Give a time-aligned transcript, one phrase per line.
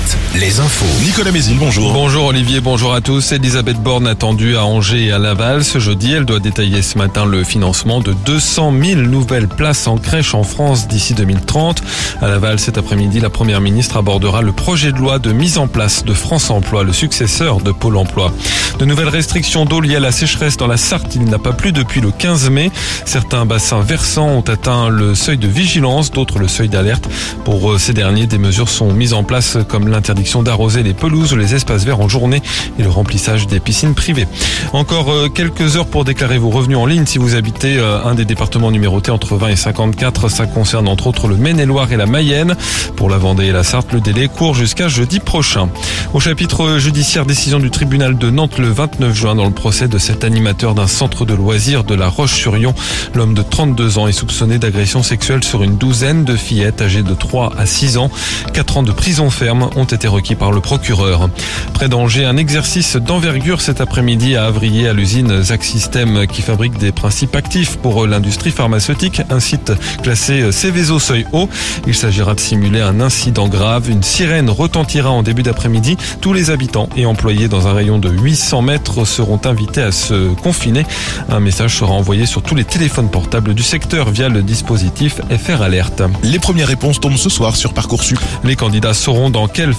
[0.00, 0.29] Night.
[0.38, 0.86] Les infos.
[1.04, 1.92] Nicolas Mézil, bonjour.
[1.92, 3.32] Bonjour Olivier, bonjour à tous.
[3.32, 5.64] Elisabeth Borne attendue à Angers et à Laval.
[5.64, 9.98] Ce jeudi, elle doit détailler ce matin le financement de 200 000 nouvelles places en
[9.98, 11.82] crèche en France d'ici 2030.
[12.22, 15.66] À Laval, cet après-midi, la première ministre abordera le projet de loi de mise en
[15.66, 18.32] place de France Emploi, le successeur de Pôle Emploi.
[18.78, 21.16] De nouvelles restrictions d'eau liées à la sécheresse dans la Sarthe.
[21.16, 22.70] Il n'a pas plu depuis le 15 mai.
[23.04, 27.08] Certains bassins versants ont atteint le seuil de vigilance, d'autres le seuil d'alerte.
[27.44, 31.32] Pour euh, ces derniers, des mesures sont mises en place comme l'interdiction d'arroser les pelouses
[31.32, 32.42] ou les espaces verts en journée
[32.78, 34.26] et le remplissage des piscines privées.
[34.72, 38.14] Encore euh, quelques heures pour déclarer vos revenus en ligne si vous habitez euh, un
[38.14, 40.28] des départements numérotés entre 20 et 54.
[40.28, 42.54] Ça concerne entre autres le Maine-et-Loire et la Mayenne.
[42.96, 45.68] Pour la Vendée et la Sarthe, le délai court jusqu'à jeudi prochain.
[46.12, 49.98] Au chapitre judiciaire, décision du tribunal de Nantes le 29 juin dans le procès de
[49.98, 52.74] cet animateur d'un centre de loisirs de la Roche-sur-Yon.
[53.14, 57.14] L'homme de 32 ans est soupçonné d'agression sexuelle sur une douzaine de fillettes âgées de
[57.14, 58.10] 3 à 6 ans.
[58.52, 61.30] 4 ans de prison ferme ont été requis par le procureur.
[61.72, 66.76] Près d'Angers, un exercice d'envergure cet après-midi à Avrier à l'usine Zac System qui fabrique
[66.78, 69.72] des principes actifs pour l'industrie pharmaceutique, un site
[70.02, 71.48] classé Céveso seuil haut.
[71.86, 73.88] Il s'agira de simuler un incident grave.
[73.90, 75.96] Une sirène retentira en début d'après-midi.
[76.20, 80.34] Tous les habitants et employés dans un rayon de 800 mètres seront invités à se
[80.34, 80.84] confiner.
[81.28, 85.62] Un message sera envoyé sur tous les téléphones portables du secteur via le dispositif FR
[85.62, 86.02] Alerte.
[86.22, 88.18] Les premières réponses tombent ce soir sur Parcoursup.
[88.44, 89.74] Les candidats sauront dans quelle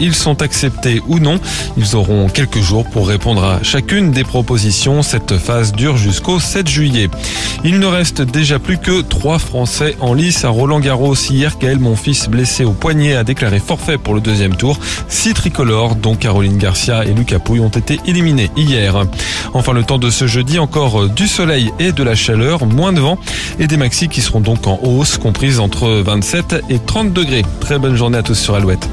[0.00, 1.38] ils sont acceptés ou non.
[1.76, 5.02] Ils auront quelques jours pour répondre à chacune des propositions.
[5.02, 7.10] Cette phase dure jusqu'au 7 juillet.
[7.62, 11.14] Il ne reste déjà plus que trois Français en lice à Roland Garros.
[11.14, 14.78] Hier, Gaël fils blessé au poignet, a déclaré forfait pour le deuxième tour.
[15.08, 18.96] Six tricolores, dont Caroline Garcia et Lucas Pouille, ont été éliminés hier.
[19.52, 23.00] Enfin, le temps de ce jeudi, encore du soleil et de la chaleur, moins de
[23.00, 23.18] vent
[23.58, 27.44] et des maxis qui seront donc en hausse, comprises entre 27 et 30 degrés.
[27.60, 28.88] Très bonne journée à tous sur Alouette.